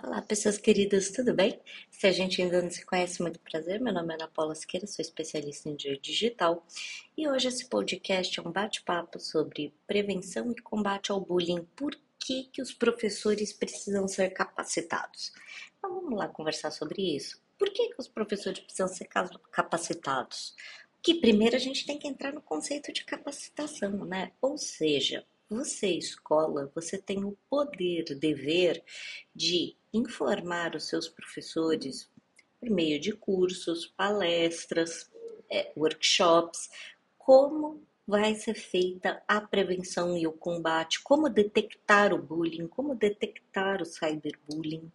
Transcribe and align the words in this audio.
Olá, 0.00 0.22
pessoas 0.22 0.56
queridas, 0.56 1.10
tudo 1.10 1.34
bem? 1.34 1.60
Se 1.90 2.06
a 2.06 2.12
gente 2.12 2.40
ainda 2.40 2.62
não 2.62 2.70
se 2.70 2.86
conhece, 2.86 3.20
muito 3.20 3.40
prazer. 3.40 3.80
Meu 3.80 3.92
nome 3.92 4.12
é 4.12 4.14
Ana 4.14 4.28
Paula 4.28 4.54
Siqueira, 4.54 4.86
sou 4.86 5.02
especialista 5.02 5.68
em 5.68 5.74
digital 5.74 6.64
e 7.16 7.28
hoje 7.28 7.48
esse 7.48 7.68
podcast 7.68 8.38
é 8.38 8.42
um 8.42 8.52
bate-papo 8.52 9.18
sobre 9.18 9.74
prevenção 9.88 10.52
e 10.52 10.62
combate 10.62 11.10
ao 11.10 11.20
bullying. 11.20 11.66
Por 11.74 11.98
que, 12.16 12.44
que 12.44 12.62
os 12.62 12.72
professores 12.72 13.52
precisam 13.52 14.06
ser 14.06 14.30
capacitados? 14.30 15.32
Então 15.76 15.92
vamos 15.92 16.16
lá 16.16 16.28
conversar 16.28 16.70
sobre 16.70 17.16
isso. 17.16 17.42
Por 17.58 17.68
que, 17.70 17.88
que 17.88 18.00
os 18.00 18.06
professores 18.06 18.60
precisam 18.60 18.86
ser 18.86 19.08
capacitados? 19.50 20.54
Que 21.02 21.16
primeiro 21.16 21.56
a 21.56 21.60
gente 21.60 21.84
tem 21.84 21.98
que 21.98 22.06
entrar 22.06 22.32
no 22.32 22.40
conceito 22.40 22.92
de 22.92 23.04
capacitação, 23.04 23.90
né? 24.04 24.30
Ou 24.40 24.56
seja, 24.56 25.26
você, 25.48 25.88
escola, 25.88 26.70
você 26.74 26.98
tem 26.98 27.24
o 27.24 27.36
poder, 27.48 28.04
o 28.10 28.18
dever 28.18 28.82
de 29.34 29.76
informar 29.92 30.74
os 30.74 30.88
seus 30.88 31.08
professores 31.08 32.10
por 32.60 32.68
meio 32.70 33.00
de 33.00 33.12
cursos, 33.12 33.86
palestras, 33.86 35.10
é, 35.50 35.72
workshops, 35.76 36.68
como 37.16 37.82
vai 38.08 38.34
ser 38.34 38.54
feita 38.54 39.22
a 39.28 39.38
prevenção 39.38 40.16
e 40.16 40.26
o 40.26 40.32
combate, 40.32 41.02
como 41.02 41.28
detectar 41.28 42.14
o 42.14 42.22
bullying, 42.22 42.66
como 42.66 42.94
detectar 42.94 43.82
o 43.82 43.84
cyberbullying, 43.84 44.90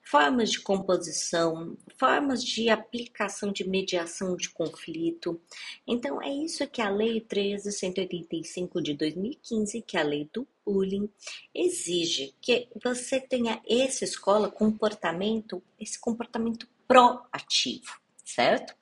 formas 0.00 0.50
de 0.50 0.60
composição, 0.60 1.76
formas 1.98 2.42
de 2.42 2.70
aplicação 2.70 3.52
de 3.52 3.68
mediação 3.68 4.34
de 4.34 4.48
conflito. 4.48 5.38
Então, 5.86 6.22
é 6.22 6.32
isso 6.32 6.66
que 6.66 6.80
a 6.80 6.88
Lei 6.88 7.20
13.185 7.20 8.80
de 8.80 8.94
2015, 8.94 9.82
que 9.82 9.98
é 9.98 10.00
a 10.00 10.04
lei 10.04 10.26
do 10.32 10.48
bullying, 10.64 11.10
exige 11.54 12.34
que 12.40 12.66
você 12.82 13.20
tenha 13.20 13.60
essa 13.68 14.04
escola 14.04 14.50
comportamento, 14.50 15.62
esse 15.78 16.00
comportamento 16.00 16.66
proativo 16.88 18.03
certo? 18.24 18.74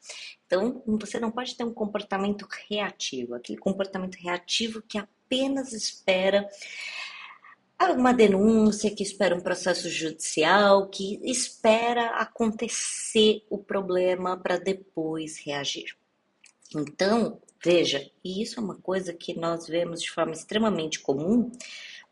Então, 0.47 0.83
você 0.87 1.19
não 1.19 1.31
pode 1.31 1.57
ter 1.57 1.65
um 1.65 1.75
comportamento 1.75 2.47
reativo, 2.69 3.35
aquele 3.35 3.59
comportamento 3.59 4.17
reativo 4.17 4.83
que 4.83 4.99
apenas 4.99 5.73
espera 5.73 6.49
uma 7.97 8.15
denúncia, 8.15 8.95
que 8.95 9.03
espera 9.03 9.35
um 9.35 9.41
processo 9.41 9.89
judicial, 9.91 10.89
que 10.89 11.19
espera 11.25 12.11
acontecer 12.11 13.45
o 13.51 13.59
problema 13.59 14.37
para 14.37 14.57
depois 14.57 15.39
reagir. 15.39 15.97
Então, 16.75 17.41
veja, 17.63 18.09
e 18.23 18.41
isso 18.41 18.61
é 18.61 18.63
uma 18.63 18.77
coisa 18.77 19.13
que 19.13 19.35
nós 19.35 19.67
vemos 19.67 20.01
de 20.01 20.11
forma 20.11 20.33
extremamente 20.33 21.01
comum, 21.01 21.51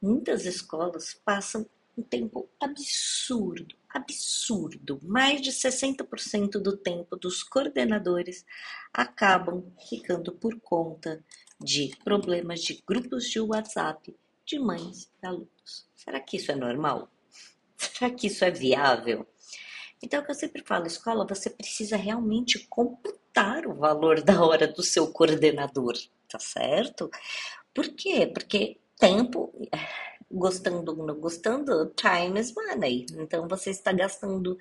muitas 0.02 0.44
escolas 0.44 1.14
passam 1.24 1.64
um 1.96 2.02
tempo 2.02 2.48
absurdo, 2.58 3.76
absurdo. 3.92 5.00
Mais 5.02 5.40
de 5.40 5.50
60% 5.50 6.52
do 6.52 6.76
tempo 6.76 7.16
dos 7.16 7.42
coordenadores 7.42 8.44
acabam 8.92 9.64
ficando 9.88 10.32
por 10.32 10.58
conta 10.60 11.24
de 11.60 11.94
problemas 12.02 12.60
de 12.62 12.82
grupos 12.86 13.28
de 13.28 13.40
WhatsApp 13.40 14.16
de 14.46 14.58
mães 14.58 15.10
e 15.22 15.26
alunos. 15.26 15.88
Será 15.94 16.20
que 16.20 16.36
isso 16.36 16.50
é 16.50 16.56
normal? 16.56 17.10
Será 17.76 18.10
que 18.10 18.26
isso 18.26 18.44
é 18.44 18.50
viável? 18.50 19.26
Então, 20.02 20.20
o 20.20 20.24
que 20.24 20.30
eu 20.30 20.34
sempre 20.34 20.62
falo, 20.64 20.86
escola, 20.86 21.26
você 21.26 21.50
precisa 21.50 21.96
realmente 21.96 22.66
computar 22.68 23.66
o 23.66 23.74
valor 23.74 24.22
da 24.22 24.42
hora 24.42 24.66
do 24.66 24.82
seu 24.82 25.12
coordenador, 25.12 25.94
tá 26.28 26.38
certo? 26.38 27.10
Por 27.74 27.88
quê? 27.88 28.26
Porque 28.26 28.78
tempo 28.98 29.52
gostando 30.30 30.92
ou 30.92 31.06
não 31.06 31.18
gostando, 31.18 31.92
time 31.96 32.40
is 32.40 32.54
money. 32.54 33.06
Então 33.12 33.48
você 33.48 33.70
está 33.70 33.92
gastando 33.92 34.56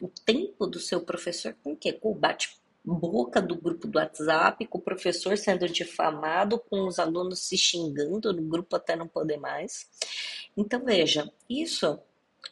o 0.00 0.08
tempo 0.08 0.66
do 0.66 0.80
seu 0.80 1.00
professor 1.00 1.54
com 1.62 1.72
o 1.72 1.76
quê? 1.76 1.92
Com 1.92 2.10
o 2.10 2.14
bate-boca 2.14 3.40
do 3.40 3.54
grupo 3.54 3.86
do 3.86 3.98
WhatsApp, 3.98 4.66
com 4.66 4.78
o 4.78 4.82
professor 4.82 5.38
sendo 5.38 5.68
difamado, 5.68 6.58
com 6.58 6.86
os 6.86 6.98
alunos 6.98 7.46
se 7.46 7.56
xingando 7.56 8.32
no 8.32 8.42
grupo 8.42 8.76
até 8.76 8.96
não 8.96 9.06
poder 9.06 9.36
mais. 9.36 9.88
Então 10.56 10.84
veja, 10.84 11.30
isso, 11.48 11.98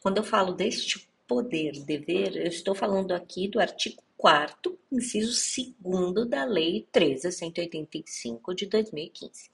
quando 0.01 0.17
eu 0.17 0.23
falo 0.23 0.53
deste 0.53 1.09
poder, 1.33 1.83
dever, 1.83 2.37
eu 2.37 2.47
estou 2.47 2.75
falando 2.75 3.11
aqui 3.11 3.47
do 3.47 3.59
artigo 3.59 4.03
4 4.15 4.77
inciso 4.91 5.35
2 5.79 6.29
da 6.29 6.45
Lei 6.45 6.87
13.185 6.93 8.53
de 8.53 8.67
2015. 8.67 9.49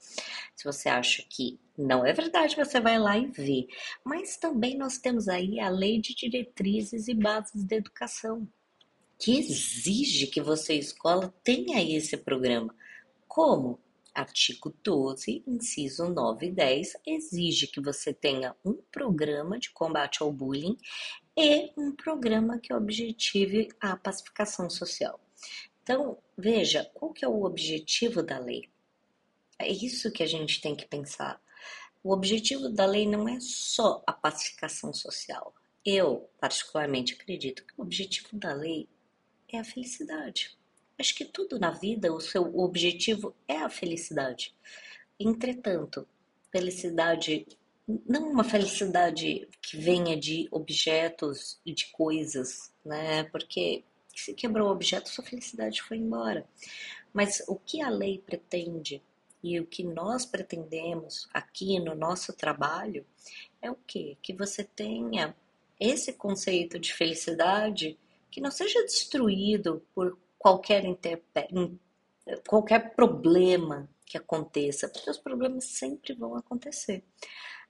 Se 0.54 0.62
você 0.62 0.90
acha 0.90 1.24
que 1.26 1.58
não 1.78 2.04
é 2.04 2.12
verdade, 2.12 2.54
você 2.54 2.78
vai 2.78 2.98
lá 2.98 3.16
e 3.16 3.28
vê. 3.28 3.66
Mas 4.04 4.36
também 4.36 4.76
nós 4.76 4.98
temos 4.98 5.26
aí 5.26 5.58
a 5.58 5.70
Lei 5.70 5.98
de 5.98 6.14
Diretrizes 6.14 7.08
e 7.08 7.14
Bases 7.14 7.64
da 7.64 7.76
Educação, 7.76 8.46
que 9.18 9.38
exige 9.38 10.26
que 10.26 10.42
você, 10.42 10.74
escola, 10.74 11.32
tenha 11.42 11.82
esse 11.82 12.14
programa. 12.18 12.74
Como? 13.26 13.80
Artigo 14.20 14.74
12, 14.84 15.42
inciso 15.46 16.10
9 16.10 16.48
e 16.48 16.52
10, 16.52 16.92
exige 17.06 17.66
que 17.66 17.80
você 17.80 18.12
tenha 18.12 18.54
um 18.62 18.74
programa 18.92 19.58
de 19.58 19.70
combate 19.70 20.22
ao 20.22 20.30
bullying 20.30 20.76
e 21.34 21.72
um 21.74 21.90
programa 21.90 22.58
que 22.58 22.74
objetive 22.74 23.68
a 23.80 23.96
pacificação 23.96 24.68
social. 24.68 25.18
Então, 25.82 26.18
veja, 26.36 26.84
qual 26.92 27.14
que 27.14 27.24
é 27.24 27.28
o 27.28 27.44
objetivo 27.44 28.22
da 28.22 28.38
lei? 28.38 28.68
É 29.58 29.66
isso 29.66 30.12
que 30.12 30.22
a 30.22 30.26
gente 30.26 30.60
tem 30.60 30.76
que 30.76 30.86
pensar. 30.86 31.40
O 32.04 32.12
objetivo 32.12 32.68
da 32.68 32.84
lei 32.84 33.06
não 33.08 33.26
é 33.26 33.40
só 33.40 34.02
a 34.06 34.12
pacificação 34.12 34.92
social. 34.92 35.54
Eu, 35.82 36.28
particularmente, 36.38 37.14
acredito 37.14 37.64
que 37.64 37.72
o 37.78 37.82
objetivo 37.82 38.28
da 38.34 38.52
lei 38.52 38.86
é 39.48 39.58
a 39.58 39.64
felicidade. 39.64 40.59
Acho 41.00 41.14
que 41.14 41.24
tudo 41.24 41.58
na 41.58 41.70
vida, 41.70 42.12
o 42.12 42.20
seu 42.20 42.58
objetivo 42.58 43.34
é 43.48 43.56
a 43.56 43.70
felicidade. 43.70 44.54
Entretanto, 45.18 46.06
felicidade 46.52 47.46
não 48.06 48.30
uma 48.30 48.44
felicidade 48.44 49.48
que 49.60 49.76
venha 49.76 50.16
de 50.16 50.46
objetos 50.50 51.58
e 51.64 51.72
de 51.72 51.86
coisas, 51.86 52.72
né? 52.84 53.24
Porque 53.24 53.82
se 54.14 54.34
quebrou 54.34 54.68
o 54.68 54.72
objeto, 54.72 55.08
sua 55.08 55.24
felicidade 55.24 55.82
foi 55.82 55.96
embora. 55.96 56.46
Mas 57.12 57.42
o 57.48 57.56
que 57.56 57.80
a 57.80 57.88
lei 57.88 58.18
pretende 58.18 59.02
e 59.42 59.58
o 59.58 59.66
que 59.66 59.82
nós 59.82 60.26
pretendemos 60.26 61.28
aqui 61.32 61.80
no 61.80 61.94
nosso 61.94 62.32
trabalho 62.32 63.04
é 63.60 63.70
o 63.70 63.76
quê? 63.86 64.16
Que 64.22 64.32
você 64.32 64.62
tenha 64.62 65.34
esse 65.78 66.12
conceito 66.12 66.78
de 66.78 66.92
felicidade 66.92 67.98
que 68.30 68.40
não 68.40 68.50
seja 68.50 68.84
destruído 68.84 69.82
por 69.94 70.16
qualquer, 70.40 70.82
qualquer 72.48 72.94
problema 72.96 73.88
que 74.06 74.16
aconteça, 74.16 74.88
porque 74.88 75.10
os 75.10 75.18
problemas 75.18 75.64
sempre 75.66 76.14
vão 76.14 76.34
acontecer. 76.34 77.04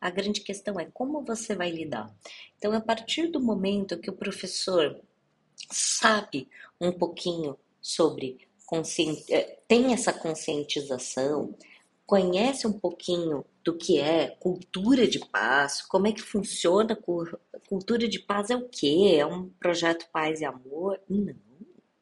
A 0.01 0.09
grande 0.09 0.41
questão 0.41 0.81
é 0.81 0.87
como 0.87 1.23
você 1.23 1.55
vai 1.55 1.71
lidar. 1.71 2.15
Então, 2.57 2.73
a 2.73 2.81
partir 2.81 3.27
do 3.27 3.41
momento 3.41 3.99
que 3.99 4.09
o 4.09 4.17
professor 4.17 4.99
sabe 5.71 6.49
um 6.81 6.93
pouquinho 6.93 7.59
sobre 7.83 8.49
eh, 9.29 9.59
tem 9.67 9.93
essa 9.93 10.13
conscientização, 10.13 11.55
conhece 12.07 12.67
um 12.67 12.73
pouquinho 12.73 13.45
do 13.65 13.77
que 13.77 13.99
é 13.99 14.29
cultura 14.29 15.09
de 15.09 15.19
paz, 15.19 15.83
como 15.83 16.07
é 16.07 16.13
que 16.13 16.23
funciona 16.23 16.97
cultura 17.69 18.09
de 18.09 18.21
paz 18.21 18.49
é 18.49 18.57
o 18.57 18.69
quê? 18.69 19.17
É 19.19 19.27
um 19.27 19.49
projeto 19.49 20.09
paz 20.13 20.41
e 20.41 20.45
amor? 20.45 21.01
Não 21.09 21.50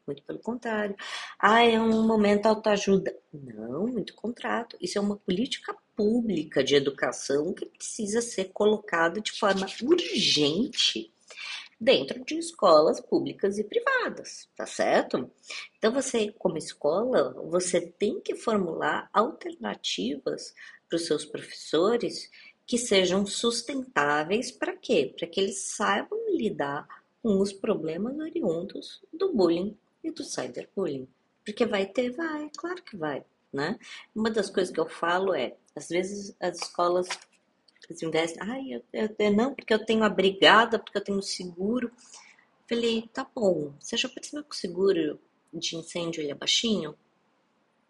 muito 0.09 0.23
pelo 0.23 0.39
contrário. 0.39 0.95
Ah, 1.37 1.63
é 1.63 1.79
um 1.79 2.05
momento 2.07 2.47
autoajuda. 2.47 3.15
Não, 3.31 3.87
muito 3.87 4.15
contrário. 4.15 4.75
Isso 4.81 4.97
é 4.97 5.01
uma 5.01 5.17
política 5.17 5.75
pública 5.95 6.63
de 6.63 6.75
educação 6.75 7.53
que 7.53 7.65
precisa 7.65 8.21
ser 8.21 8.45
colocada 8.45 9.21
de 9.21 9.31
forma 9.33 9.67
urgente 9.83 11.13
dentro 11.79 12.25
de 12.25 12.37
escolas 12.37 12.99
públicas 12.99 13.57
e 13.57 13.63
privadas, 13.63 14.49
tá 14.55 14.65
certo? 14.65 15.31
Então 15.77 15.93
você, 15.93 16.33
como 16.37 16.57
escola, 16.57 17.33
você 17.49 17.79
tem 17.79 18.19
que 18.19 18.35
formular 18.35 19.09
alternativas 19.13 20.53
para 20.89 20.97
os 20.97 21.05
seus 21.05 21.23
professores 21.23 22.29
que 22.65 22.77
sejam 22.77 23.25
sustentáveis 23.25 24.51
para 24.51 24.75
quê? 24.75 25.13
Para 25.17 25.27
que 25.27 25.39
eles 25.39 25.75
saibam 25.75 26.19
lidar 26.35 26.87
com 27.21 27.39
os 27.39 27.51
problemas 27.53 28.17
oriundos 28.17 29.01
do 29.11 29.33
bullying 29.33 29.77
e 30.03 30.11
do 30.11 30.23
cyberbullying. 30.23 31.07
Porque 31.45 31.65
vai 31.65 31.85
ter, 31.85 32.11
vai, 32.11 32.49
claro 32.55 32.81
que 32.83 32.95
vai, 32.95 33.23
né? 33.51 33.79
Uma 34.15 34.29
das 34.29 34.49
coisas 34.49 34.73
que 34.73 34.79
eu 34.79 34.87
falo 34.87 35.33
é, 35.33 35.55
às 35.75 35.89
vezes 35.89 36.35
as 36.39 36.57
escolas 36.57 37.07
investem, 38.03 38.37
ai, 38.41 38.73
eu, 38.73 38.83
eu, 38.93 39.15
eu, 39.17 39.33
não, 39.33 39.55
porque 39.55 39.73
eu 39.73 39.83
tenho 39.83 40.03
a 40.03 40.09
brigada, 40.09 40.77
porque 40.77 40.97
eu 40.97 41.03
tenho 41.03 41.21
seguro. 41.21 41.91
Falei, 42.67 43.09
tá 43.11 43.27
bom, 43.33 43.73
você 43.79 43.97
já 43.97 44.07
percebeu 44.07 44.43
que 44.43 44.55
o 44.55 44.57
seguro 44.57 45.19
de 45.51 45.75
incêndio 45.75 46.21
ele 46.21 46.31
é 46.31 46.35
baixinho? 46.35 46.95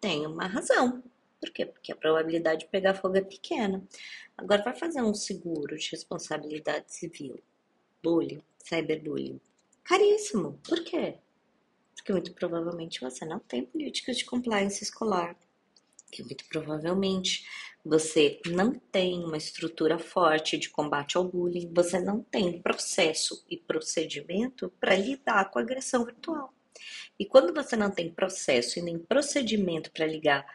Tem 0.00 0.26
uma 0.26 0.46
razão. 0.46 1.02
Por 1.38 1.50
quê? 1.50 1.66
Porque 1.66 1.92
a 1.92 1.96
probabilidade 1.96 2.60
de 2.60 2.70
pegar 2.70 2.94
fogo 2.94 3.16
é 3.16 3.20
pequena. 3.20 3.82
Agora 4.36 4.62
vai 4.62 4.74
fazer 4.74 5.02
um 5.02 5.14
seguro 5.14 5.76
de 5.76 5.90
responsabilidade 5.90 6.92
civil, 6.92 7.38
bullying, 8.02 8.42
cyberbullying? 8.58 9.40
Caríssimo. 9.84 10.58
Por 10.66 10.82
quê? 10.84 11.18
Porque 12.00 12.12
muito 12.12 12.32
provavelmente 12.32 13.00
você 13.00 13.26
não 13.26 13.38
tem 13.38 13.64
políticas 13.66 14.16
de 14.16 14.24
compliance 14.24 14.82
escolar. 14.82 15.36
Que 16.10 16.22
muito 16.22 16.44
provavelmente 16.46 17.46
você 17.84 18.40
não 18.46 18.72
tem 18.72 19.22
uma 19.22 19.36
estrutura 19.36 19.98
forte 19.98 20.56
de 20.56 20.70
combate 20.70 21.16
ao 21.16 21.24
bullying, 21.24 21.70
você 21.72 22.00
não 22.00 22.22
tem 22.22 22.60
processo 22.60 23.44
e 23.48 23.56
procedimento 23.56 24.72
para 24.80 24.96
lidar 24.96 25.50
com 25.50 25.58
a 25.58 25.62
agressão 25.62 26.04
virtual. 26.04 26.52
E 27.18 27.26
quando 27.26 27.54
você 27.54 27.76
não 27.76 27.90
tem 27.90 28.10
processo 28.10 28.78
e 28.78 28.82
nem 28.82 28.98
procedimento 28.98 29.90
para 29.92 30.06
ligar 30.06 30.46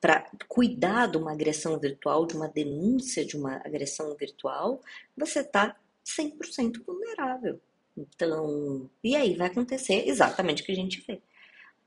para 0.00 0.28
cuidar 0.48 1.06
de 1.06 1.16
uma 1.16 1.32
agressão 1.32 1.78
virtual, 1.78 2.26
de 2.26 2.34
uma 2.34 2.48
denúncia 2.48 3.24
de 3.24 3.38
uma 3.38 3.56
agressão 3.64 4.14
virtual, 4.14 4.82
você 5.16 5.40
está 5.40 5.74
100% 6.04 6.84
vulnerável. 6.84 7.58
Então, 7.96 8.90
e 9.02 9.14
aí 9.14 9.34
vai 9.34 9.48
acontecer 9.48 10.08
exatamente 10.08 10.62
o 10.62 10.66
que 10.66 10.72
a 10.72 10.76
gente 10.76 11.04
vê. 11.06 11.22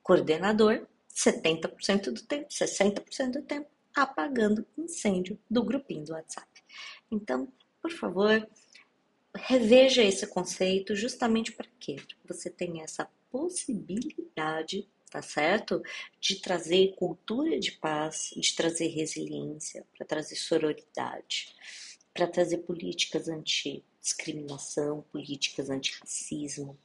Coordenador, 0.02 0.88
70% 1.14 2.12
do 2.12 2.22
tempo, 2.24 2.48
60% 2.50 3.32
do 3.32 3.42
tempo, 3.42 3.70
apagando 3.96 4.66
incêndio 4.78 5.38
do 5.50 5.64
grupinho 5.64 6.06
do 6.06 6.14
WhatsApp. 6.14 6.48
Então, 7.12 7.52
por 7.82 7.92
favor, 7.92 8.48
reveja 9.36 10.04
esse 10.04 10.28
conceito 10.28 10.96
justamente 10.96 11.52
para 11.52 11.68
quê? 11.80 11.98
Você 12.26 12.50
tem 12.50 12.82
essa 12.82 13.10
possibilidade 13.30 14.88
tá 15.10 15.22
certo? 15.22 15.82
De 16.20 16.42
trazer 16.42 16.94
cultura 16.96 17.60
de 17.60 17.72
paz, 17.74 18.34
de 18.36 18.56
trazer 18.56 18.88
resiliência, 18.88 19.86
para 19.96 20.06
trazer 20.06 20.36
sororidade, 20.36 21.54
para 22.14 22.28
trazer 22.28 22.60
políticas 22.60 23.28
anti-discriminação, 24.08 25.04
políticas 25.12 25.70
anti-racismo, 25.70 26.78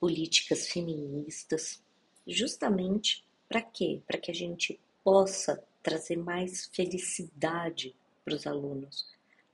políticas 0.00 0.68
feministas, 0.68 1.80
justamente 2.26 3.24
para 3.48 3.62
quê? 3.62 4.02
Para 4.06 4.18
que 4.18 4.30
a 4.30 4.34
gente 4.34 4.80
possa 5.02 5.62
trazer 5.82 6.16
mais 6.16 6.66
felicidade 6.72 7.94
para 8.24 8.34
os 8.34 8.46
alunos. 8.46 9.06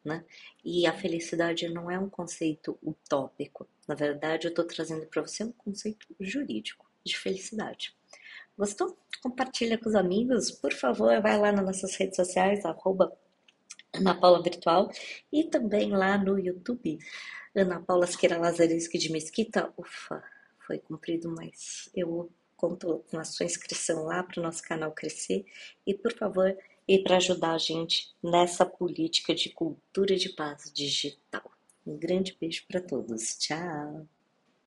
Né? 0.03 0.25
E 0.65 0.87
a 0.87 0.97
felicidade 0.97 1.69
não 1.69 1.91
é 1.91 1.99
um 1.99 2.09
conceito 2.09 2.79
utópico. 2.83 3.69
Na 3.87 3.95
verdade, 3.95 4.47
eu 4.47 4.51
estou 4.51 4.65
trazendo 4.65 5.05
para 5.07 5.21
você 5.21 5.45
um 5.45 5.53
conceito 5.53 6.07
jurídico 6.19 6.87
de 7.05 7.19
felicidade. 7.19 7.95
Gostou? 8.57 8.97
Compartilha 9.23 9.77
com 9.77 9.89
os 9.89 9.95
amigos. 9.95 10.51
Por 10.51 10.73
favor, 10.73 11.21
vai 11.21 11.39
lá 11.39 11.53
nas 11.53 11.65
nossas 11.65 11.95
redes 11.97 12.17
sociais, 12.17 12.65
arroba 12.65 13.15
Ana 13.93 14.15
Paula 14.15 14.43
Virtual 14.43 14.91
e 15.33 15.45
também 15.45 15.91
lá 15.91 16.17
no 16.17 16.39
YouTube, 16.39 16.99
Ana 17.55 17.81
Paula 17.81 18.07
Siqueira 18.07 18.39
Lazarisque 18.39 18.99
de 18.99 19.11
Mesquita. 19.11 19.73
Ufa, 19.77 20.23
foi 20.67 20.79
cumprido, 20.79 21.35
mas 21.37 21.91
eu 21.95 22.31
conto 22.57 23.05
com 23.11 23.19
a 23.19 23.25
sua 23.25 23.47
inscrição 23.47 24.05
lá 24.05 24.23
para 24.23 24.39
o 24.39 24.43
nosso 24.43 24.63
canal 24.63 24.93
crescer. 24.93 25.45
E 25.87 25.95
por 25.95 26.13
favor, 26.13 26.57
e 26.87 26.99
para 27.03 27.17
ajudar 27.17 27.55
a 27.55 27.59
gente 27.59 28.15
nessa 28.23 28.67
política 28.67 29.35
de 29.35 29.51
cultura 29.51 30.17
de 30.17 30.29
paz 30.31 30.71
digital. 30.73 31.51
Um 31.87 31.97
grande 31.97 32.37
beijo 32.39 32.65
para 32.69 32.81
todos. 32.81 33.37
Tchau! 33.39 34.07